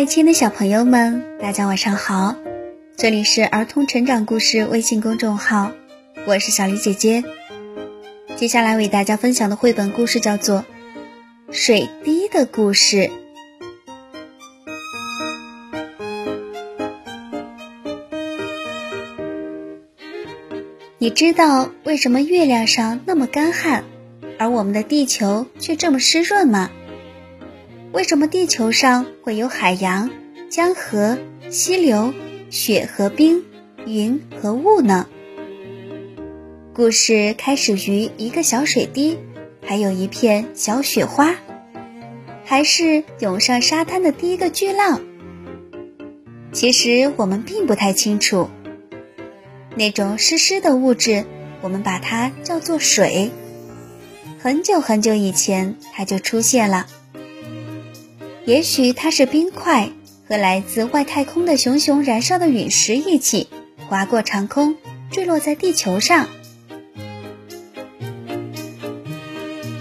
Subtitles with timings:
[0.00, 2.34] 嗨，亲爱的小朋友们，大家晚上好！
[2.96, 5.72] 这里是儿童成长故事微信公众号，
[6.26, 7.22] 我是小黎姐姐。
[8.34, 10.60] 接下来为大家分享的绘本故事叫做
[11.52, 12.96] 《水滴的故事》。
[20.96, 23.84] 你知道为什么月亮上那么干旱，
[24.38, 26.70] 而我们的地球却这么湿润吗？
[27.92, 30.10] 为什么地球上会有海洋、
[30.48, 31.18] 江河、
[31.50, 32.14] 溪流、
[32.48, 33.44] 雪和冰、
[33.84, 35.08] 云和雾呢？
[36.72, 39.18] 故事开始于一个小水滴，
[39.66, 41.34] 还有一片小雪花，
[42.44, 45.00] 还是涌上沙滩的第一个巨浪？
[46.52, 48.48] 其实我们并不太清楚。
[49.74, 51.24] 那种湿湿的物质，
[51.60, 53.32] 我们把它叫做水。
[54.38, 56.86] 很久很久以前，它就出现了。
[58.46, 59.90] 也许它是冰块
[60.26, 63.48] 和来自外太空的熊熊燃烧的陨石一起
[63.88, 64.76] 划过长空，
[65.10, 66.28] 坠落在地球上，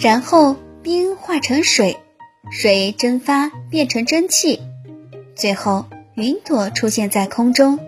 [0.00, 1.98] 然后冰化成水，
[2.50, 4.60] 水蒸发变成蒸汽，
[5.34, 7.78] 最后云朵出现在空中，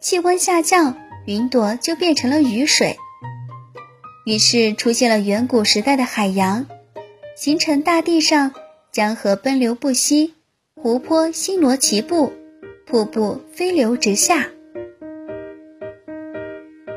[0.00, 2.96] 气温下降，云朵就变成了雨水，
[4.26, 6.66] 于是出现了远古时代的海洋，
[7.36, 8.52] 形成大地上。
[8.92, 10.34] 江河奔流不息，
[10.74, 12.32] 湖泊星罗棋布，
[12.86, 14.50] 瀑布飞流直下。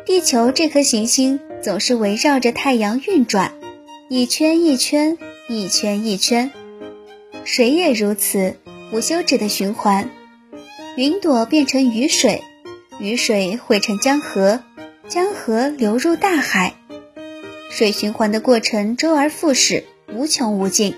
[0.03, 3.53] 地球这颗行星总是围绕着太阳运转，
[4.09, 6.49] 一圈一圈，一圈一圈。
[7.45, 8.55] 水也如此，
[8.91, 10.09] 无休止的循环。
[10.95, 12.41] 云朵变成雨水，
[12.99, 14.63] 雨水汇成江河，
[15.07, 16.73] 江河流入大海。
[17.69, 20.95] 水循环的过程周而复始，无穷无尽。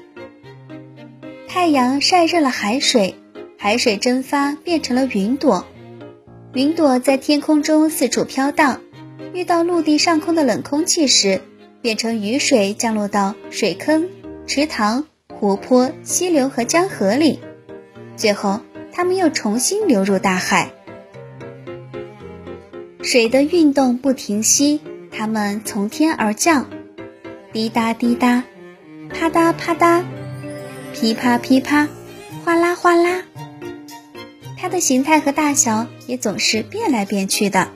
[1.55, 3.15] 太阳晒热了海水，
[3.57, 5.65] 海水蒸发变成了云朵，
[6.53, 8.81] 云朵在天空中四处飘荡，
[9.33, 11.39] 遇到陆地上空的冷空气时，
[11.81, 14.09] 变成雨水降落到水坑、
[14.45, 17.39] 池塘、湖泊、溪流和江河里，
[18.17, 18.59] 最后
[18.91, 20.73] 它们又重新流入大海。
[23.01, 26.69] 水的运动不停息，它们从天而降，
[27.53, 28.43] 滴答滴答，
[29.09, 30.03] 啪嗒啪嗒。
[30.95, 31.89] 噼啪噼啪，
[32.45, 33.21] 哗啦哗啦，
[34.57, 37.69] 它的形态和大小也总是变来变去的。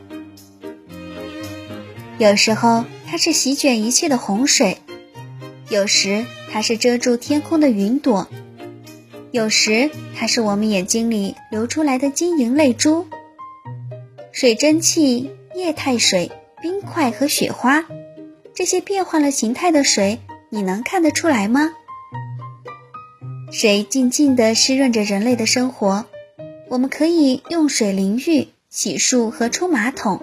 [2.17, 4.77] 有时候它是席卷一切的洪水，
[5.67, 8.29] 有时它是遮住天空的云朵，
[9.31, 13.05] 有时它是我们眼睛里流出来的晶莹泪珠。
[14.31, 16.31] 水蒸气、液态水、
[16.61, 17.85] 冰块和雪花，
[18.55, 20.19] 这些变换了形态的水，
[20.49, 21.73] 你能看得出来吗？
[23.51, 26.05] 水静静地湿润着人类的生活，
[26.67, 30.21] 我们可以用水淋浴、洗漱和冲马桶，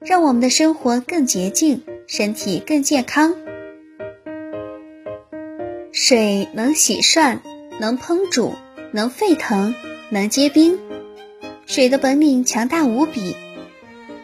[0.00, 3.34] 让我们的生活更洁净，身体更健康。
[5.92, 7.42] 水能洗涮，
[7.78, 8.54] 能烹煮，
[8.90, 9.74] 能沸腾，
[10.08, 10.78] 能结冰。
[11.66, 13.36] 水的本领强大无比。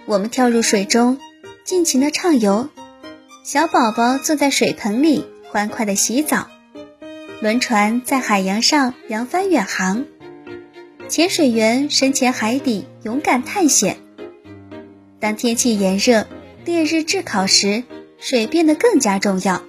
[0.07, 1.19] 我们跳入水中，
[1.65, 2.69] 尽情地畅游；
[3.45, 6.49] 小宝宝坐在水盆里，欢快地洗澡。
[7.41, 10.05] 轮船在海洋上扬帆远航，
[11.09, 13.97] 潜水员深潜海底，勇敢探险。
[15.19, 16.27] 当天气炎热、
[16.67, 17.83] 烈日炙烤时，
[18.19, 19.63] 水变得更加重要。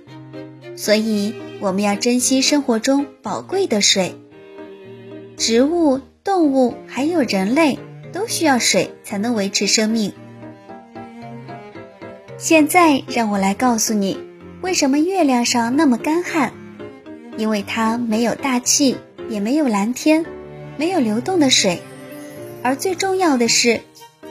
[0.76, 4.20] 所以，我们要珍惜生活中宝贵的水。
[5.38, 7.80] 植物、动物还有人类
[8.12, 10.12] 都需要水才能维持生命。
[12.38, 14.20] 现在，让我来告诉你，
[14.62, 16.52] 为什么月亮上那么干旱。
[17.38, 18.98] 因为它没有大气，
[19.30, 20.26] 也没有蓝天，
[20.78, 21.82] 没有流动的水，
[22.64, 23.82] 而最重要的是，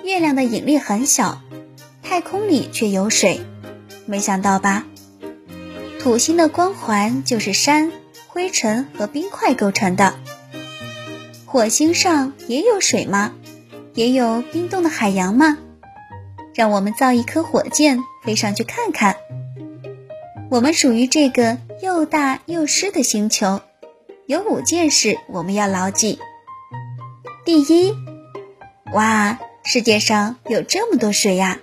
[0.05, 1.41] 月亮的引力很小，
[2.03, 3.41] 太空里却有水，
[4.07, 4.87] 没想到吧？
[5.99, 7.93] 土星的光环就是山、
[8.27, 10.15] 灰尘和冰块构成的。
[11.45, 13.33] 火星上也有水吗？
[13.95, 15.59] 也有冰冻的海洋吗？
[16.55, 19.17] 让我们造一颗火箭，飞上去看看。
[20.51, 21.59] 我们属于这个。
[21.83, 23.63] 又大又湿的星球，
[24.27, 26.19] 有五件事我们要牢记。
[27.43, 27.95] 第一，
[28.93, 31.59] 哇，世界上有这么多水呀，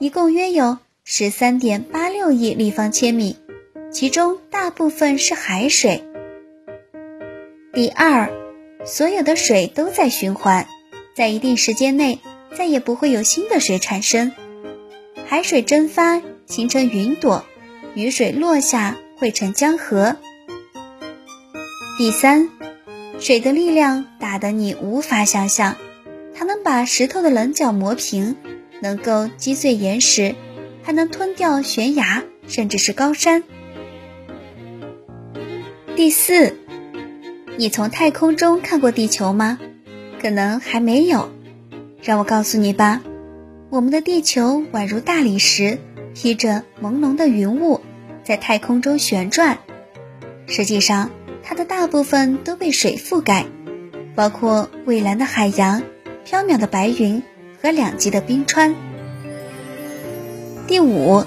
[0.00, 3.36] 一共约有十三点八六亿立方千米，
[3.92, 6.02] 其中大部分是海水。
[7.72, 8.28] 第二，
[8.84, 10.66] 所有的水都在循环，
[11.14, 12.18] 在一定时间内
[12.56, 14.32] 再也不会有新的水产生，
[15.24, 17.44] 海水蒸发形成云朵，
[17.94, 18.96] 雨水落下。
[19.22, 20.16] 汇成江河。
[21.96, 22.48] 第三，
[23.20, 25.76] 水的力量大得你无法想象，
[26.34, 28.34] 它能把石头的棱角磨平，
[28.80, 30.34] 能够击碎岩石，
[30.82, 33.44] 还能吞掉悬崖，甚至是高山。
[35.94, 36.56] 第四，
[37.56, 39.60] 你从太空中看过地球吗？
[40.20, 41.30] 可能还没有。
[42.02, 43.00] 让我告诉你吧，
[43.70, 45.78] 我们的地球宛如大理石，
[46.14, 47.80] 披着朦胧的云雾，
[48.24, 49.58] 在太空中旋转。
[50.46, 51.10] 实际上，
[51.42, 53.46] 它的大部分都被水覆盖，
[54.14, 55.82] 包括蔚蓝的海洋、
[56.24, 57.22] 飘渺的白云
[57.60, 58.74] 和两极的冰川。
[60.66, 61.24] 第五，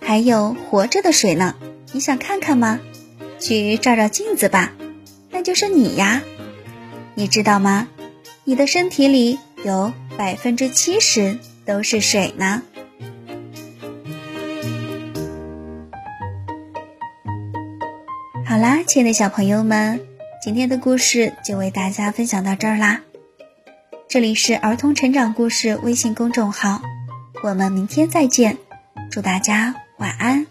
[0.00, 1.54] 还有活着的水呢，
[1.92, 2.80] 你想看看吗？
[3.38, 4.72] 去照照镜子吧，
[5.30, 6.22] 那就是你呀。
[7.14, 7.88] 你知道吗？
[8.44, 12.62] 你的身体里有百分之七十都是水呢。
[18.86, 20.00] 亲爱的小朋友们，
[20.42, 23.00] 今天的故事就为大家分享到这儿啦。
[24.08, 26.82] 这里是儿童成长故事微信公众号，
[27.42, 28.58] 我们明天再见，
[29.10, 30.46] 祝大家晚安。